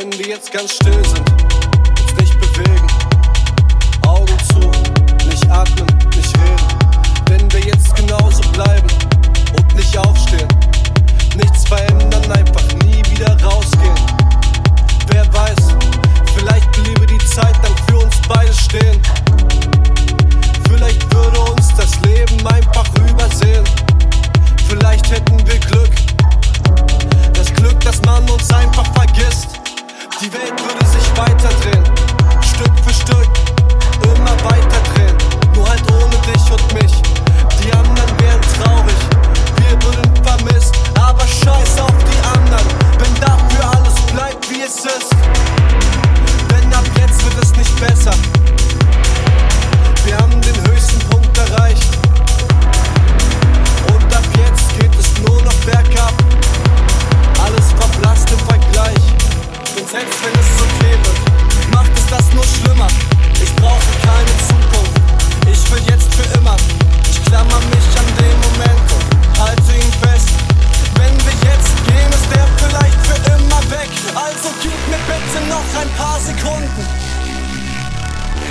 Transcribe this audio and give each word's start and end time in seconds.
wenn 0.00 0.12
wir 0.16 0.26
jetzt 0.26 0.52
ganz 0.52 0.74
still 0.74 1.04
sind. 1.04 1.37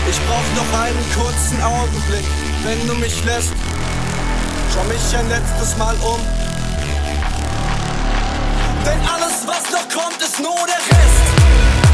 Ich 0.09 0.19
brauch 0.21 0.55
noch 0.55 0.79
einen 0.79 1.05
kurzen 1.13 1.61
Augenblick, 1.61 2.25
wenn 2.63 2.87
du 2.87 2.93
mich 2.95 3.23
lässt. 3.25 3.51
Schau 4.73 4.83
mich 4.85 5.17
ein 5.17 5.27
letztes 5.27 5.75
Mal 5.77 5.95
um. 5.95 6.21
Denn 8.85 8.99
alles, 9.09 9.45
was 9.45 9.69
noch 9.71 9.87
kommt, 9.89 10.21
ist 10.21 10.39
nur 10.39 10.55
der 10.65 10.97
Rest. 10.97 11.86